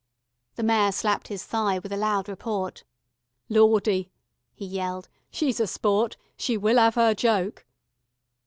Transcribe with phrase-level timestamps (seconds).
[0.55, 2.83] The Mayor slapped his thigh with a loud report.
[3.49, 4.09] "Lawdy,"
[4.55, 5.09] he yelled.
[5.29, 6.17] "She's a sport.
[6.35, 7.67] She will 'ave 'er joke."